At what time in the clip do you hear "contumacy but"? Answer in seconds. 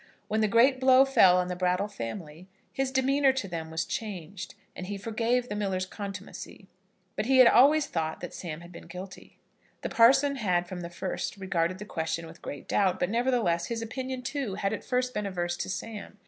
5.85-7.27